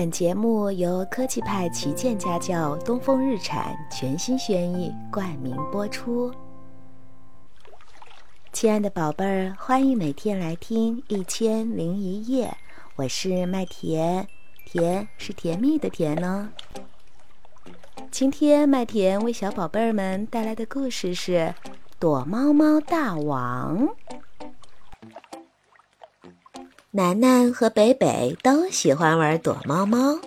[0.00, 6.32] 本节目由科技派旗舰家教东风日产全新轩逸冠名播出。
[8.50, 12.46] 亲爱的宝贝儿，欢迎每天来听《一千零一夜》，
[12.96, 14.26] 我是麦田，
[14.64, 16.50] 甜是甜蜜的甜呢。
[18.10, 21.32] 今天麦田为小宝贝儿们带来的故事是
[21.98, 23.86] 《躲猫猫大王》。
[26.92, 30.18] 楠楠和北北都喜欢玩躲猫猫，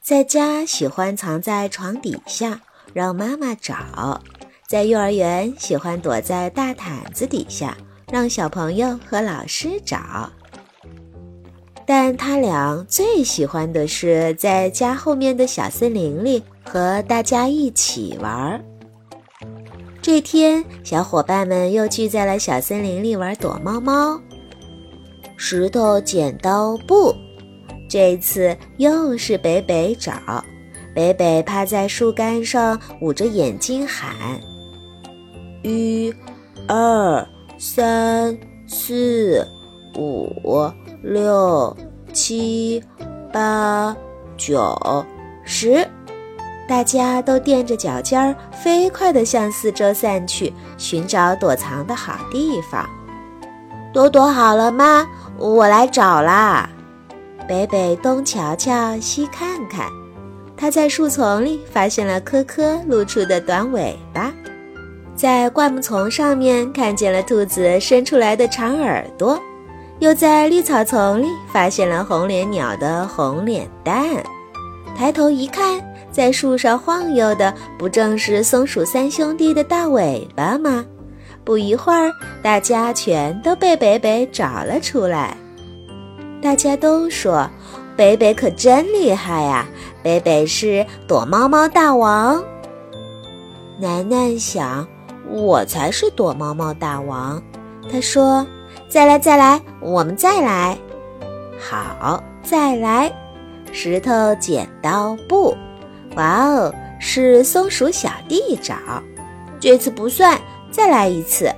[0.00, 2.60] 在家喜欢藏在床底下
[2.92, 4.20] 让妈妈找，
[4.66, 7.76] 在幼儿园喜欢躲在大毯子底下
[8.10, 10.28] 让小朋友和老师找。
[11.86, 18.60] 但他俩最喜欢的是在家后面的小森林里和大家一起玩。
[20.02, 24.20] 这天，小伙伴们又聚在了小森林里玩躲猫猫。
[25.40, 27.14] 石头剪刀布，
[27.88, 30.12] 这次又是北北找。
[30.92, 34.10] 北北趴在树干上，捂着眼睛喊
[35.62, 36.12] ：“一、
[36.66, 37.24] 二、
[37.56, 38.36] 三、
[38.66, 39.46] 四、
[39.96, 40.28] 五、
[41.04, 41.74] 六、
[42.12, 42.82] 七、
[43.32, 43.96] 八、
[44.36, 44.76] 九、
[45.44, 45.86] 十。”
[46.68, 52.84] 大家都垫着脚尖儿，飞快地向四周散去，寻找躲藏的好地方。
[53.94, 55.06] 都躲好了吗？
[55.38, 56.68] 我来找啦！
[57.48, 59.86] 北北东瞧瞧，西看看，
[60.56, 64.32] 他在树丛里发现了科科露出的短尾巴，
[65.14, 69.38] 在灌木丛上面看见了兔子伸出来的长耳朵，
[70.00, 74.04] 又在绿草丛里发现了红脸鸟的红脸蛋。
[74.96, 75.80] 抬头一看，
[76.10, 80.84] 在树上晃悠的不正是松鼠三兄弟的大尾巴吗？
[81.48, 82.12] 不一会儿，
[82.42, 85.34] 大家全都被北北找了出来。
[86.42, 87.48] 大家都说
[87.96, 89.66] ：“北北可真厉害呀！
[90.02, 92.44] 北北是躲猫猫大王。”
[93.80, 94.86] 楠楠想
[95.26, 97.42] ：“我才是躲猫猫大王。”
[97.90, 98.46] 他说
[98.86, 100.76] ：“再来，再来，我们再来。”
[101.58, 103.10] 好，再来。
[103.72, 105.56] 石头剪刀布，
[106.14, 108.74] 哇哦，是松鼠小弟找。
[109.58, 110.38] 这次不算。
[110.78, 111.52] 再来一次，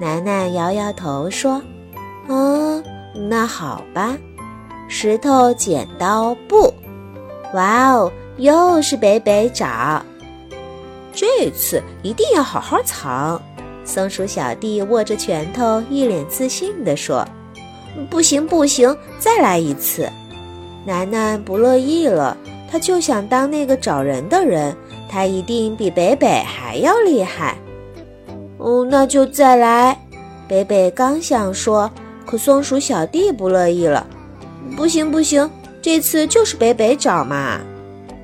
[0.00, 1.60] 楠楠摇摇头说
[2.28, 2.82] ：“嗯，
[3.28, 4.16] 那好吧。”
[4.88, 6.72] 石头剪刀布，
[7.52, 10.02] 哇哦，又是北北找。
[11.12, 13.38] 这次一定要好好藏。
[13.84, 17.22] 松鼠小弟握着拳头，一脸自信地说
[18.08, 20.08] ：“不行，不行，再来一次。”
[20.86, 22.34] 楠楠不乐意了，
[22.72, 24.74] 他就想当那个找人的人，
[25.06, 27.58] 他一定比北北还要厉害。
[28.64, 29.98] 哦，那就再来。
[30.48, 31.90] 北北刚想说，
[32.24, 34.06] 可松鼠小弟不乐意了。
[34.74, 35.48] 不行不行，
[35.82, 37.60] 这次就是北北找嘛。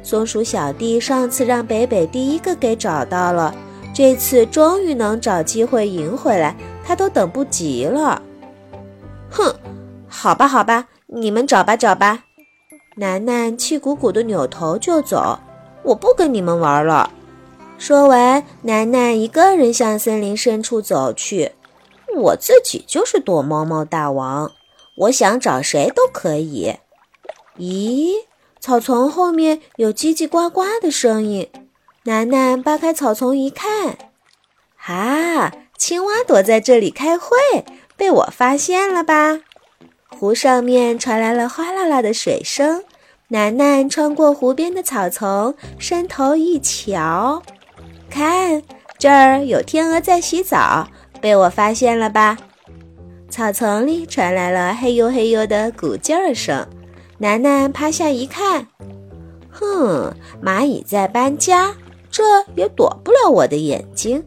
[0.02, 3.54] 松鼠小弟上次让北北第一个给找到了，
[3.92, 8.22] 这次终于能找机会赢回来，他都等不及了。
[9.30, 9.54] 哼，
[10.08, 12.24] 好吧好吧，你们找吧找吧。
[12.96, 15.38] 楠楠气鼓鼓的扭头就走，
[15.82, 17.10] 我不跟你们玩了。
[17.80, 21.52] 说完，楠楠一个人向森林深处走去。
[22.14, 24.52] 我自己就是躲猫猫大王，
[24.96, 26.74] 我想找谁都可以。
[27.56, 28.12] 咦，
[28.60, 31.48] 草丛后面有叽叽呱呱的声音。
[32.04, 33.96] 楠楠扒开草丛一看，
[34.76, 37.38] 哈，青蛙躲在这里开会，
[37.96, 39.40] 被我发现了吧？
[40.10, 42.84] 湖上面传来了哗啦啦的水声。
[43.28, 47.42] 楠楠穿过湖边的草丛，伸头一瞧。
[48.10, 48.62] 看，
[48.98, 50.88] 这儿有天鹅在洗澡，
[51.20, 52.36] 被我发现了吧？
[53.30, 56.66] 草丛里传来了嘿呦嘿呦的鼓劲儿声。
[57.18, 58.66] 楠楠趴下一看，
[59.50, 60.12] 哼，
[60.42, 61.74] 蚂蚁在搬家，
[62.10, 62.22] 这
[62.56, 64.24] 也躲不了我的眼睛。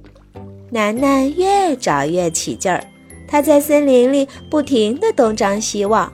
[0.69, 2.83] 楠楠越找越起劲儿，
[3.27, 6.11] 他在森林里不停地东张西望。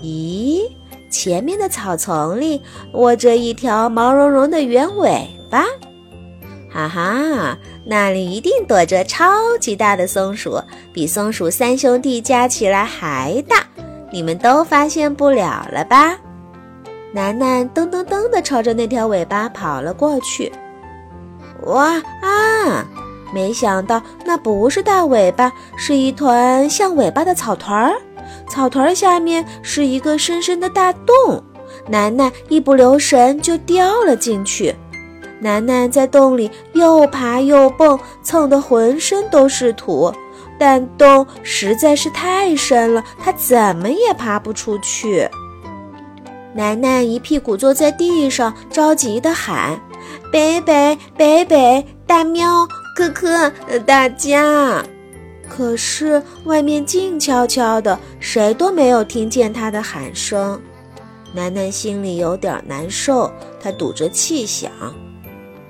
[0.00, 0.62] 咦，
[1.10, 2.62] 前面的草丛里
[2.92, 5.64] 卧着一条毛茸茸的圆尾巴。
[6.74, 7.56] 哈哈，
[7.86, 10.60] 那里一定躲着超级大的松鼠，
[10.92, 13.64] 比松鼠三兄弟加起来还大，
[14.10, 16.18] 你们都发现不了了吧？
[17.12, 20.50] 楠楠噔噔噔地朝着那条尾巴跑了过去。
[21.66, 21.92] 哇
[22.22, 22.84] 啊！
[23.32, 27.94] 没想到那不是大尾巴，是一团像尾巴的草团儿，
[28.48, 31.40] 草团儿下面是一个深深的大洞，
[31.88, 34.74] 楠楠一不留神就掉了进去。
[35.44, 40.10] 楠楠在洞里又爬又蹦，蹭得浑身都是土，
[40.58, 45.28] 但洞实在是太深了，他怎么也爬不出去。
[46.54, 49.78] 楠楠一屁股坐在地上，着急地喊
[50.32, 52.66] ：“北北，北北，大喵，
[52.96, 53.50] 可可，
[53.84, 54.82] 大家！”
[55.46, 60.58] 可是外面静悄悄的，谁都没有听见他的喊声。
[61.34, 63.30] 楠楠心里有点难受，
[63.60, 64.70] 他赌着气想：“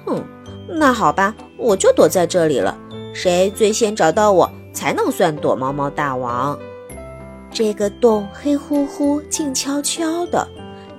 [0.05, 0.23] 哼，
[0.69, 2.77] 那好吧，我就躲在这里了。
[3.12, 6.59] 谁最先找到我，才能算躲猫猫大王。”
[7.53, 10.47] 这个洞黑乎乎、静悄悄的，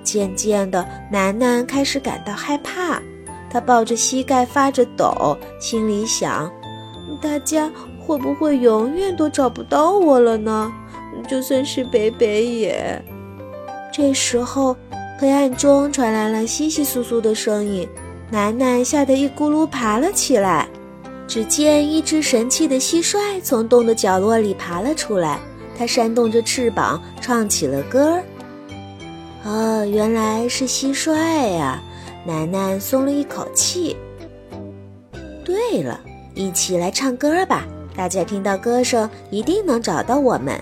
[0.02, 3.00] 渐渐的，楠楠开始感到害怕。
[3.50, 6.50] 他抱着膝盖发着抖，心里想
[7.20, 7.70] ：“大家
[8.00, 10.72] 会不会永远都找不到我了呢？
[11.28, 13.02] 就算是北北也……”
[13.92, 14.76] 这时候，
[15.18, 17.88] 黑暗中传来了窸窸窣窣的声音，
[18.30, 20.68] 楠楠吓得一咕噜爬了起来。
[21.28, 25.40] 只见一只神气的蟋蟀从洞的角落里爬了出来，
[25.76, 28.22] 它扇动着翅膀，唱起了歌儿。
[29.44, 31.82] 哦，原来是蟋蟀呀！
[32.24, 33.96] 楠楠松了一口气。
[35.44, 36.00] 对了，
[36.34, 37.66] 一起来唱歌吧！
[37.96, 40.60] 大家听到歌声，一定能找到我们。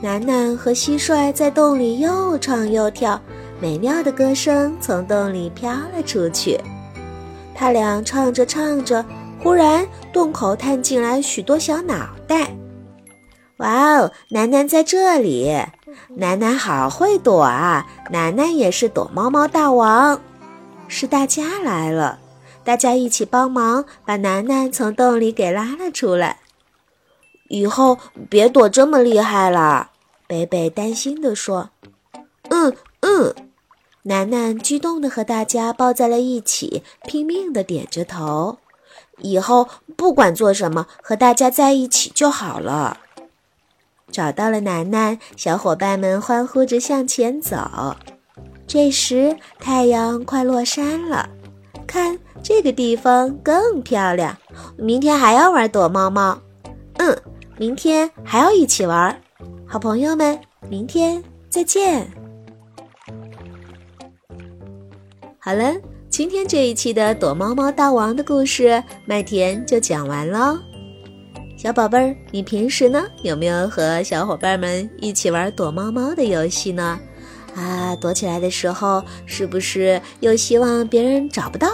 [0.00, 3.20] 楠楠和蟋蟀在洞里又唱又跳，
[3.60, 6.58] 美妙的歌声从洞里飘了出去。
[7.54, 9.04] 他俩唱着唱着，
[9.42, 12.50] 忽然洞口探进来许多小脑袋。
[13.58, 15.54] 哇哦，楠楠在这里！
[16.16, 17.86] 楠楠好会躲啊！
[18.10, 20.18] 楠楠也是躲猫猫大王。
[20.88, 22.18] 是大家来了，
[22.64, 26.38] 大家一起帮忙，把楠楠从洞里给拉了出来。
[27.48, 27.98] 以后
[28.30, 29.90] 别躲这么厉害了，
[30.26, 31.68] 北北担心地说。
[32.48, 33.34] 嗯嗯，
[34.02, 38.58] 楠楠激动地和大家抱在了一起，拼命地点着头。
[39.18, 42.98] 以后不管做什么，和大家在一起就好了。
[44.10, 47.96] 找到了楠楠，小伙伴们欢呼着向前走。
[48.66, 51.28] 这时太阳快落山了，
[51.86, 54.36] 看这个地方更漂亮。
[54.76, 56.38] 明天还要玩躲猫猫，
[56.98, 57.16] 嗯。
[57.58, 59.20] 明天还要一起玩，
[59.66, 62.10] 好朋友们，明天再见。
[65.42, 65.74] 好了，
[66.10, 70.58] 今天这一期的躲猫猫大王的故事，麦田就讲完喽。
[71.56, 77.00] 小宝贝儿，你平时呢有没有和小伙伴们一起玩躲猫猫的游戏呢？
[77.56, 81.68] 啊，躲起来的时候是不是又希望别人找不到？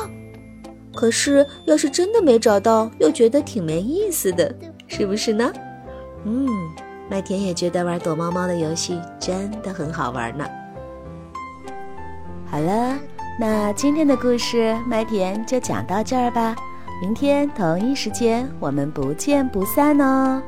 [0.95, 4.55] 可是要是真的没找到，又觉得挺没意思的，
[4.87, 5.53] 是不是呢？
[6.25, 6.47] 嗯，
[7.11, 10.47] 麦田也觉得玩躲猫猫的游戏真的很好玩呢。
[12.49, 12.97] 好了，
[13.39, 16.57] 那今天的故事麦田就讲到这儿吧。
[17.03, 20.43] 明天同一时间我们不见不散哦。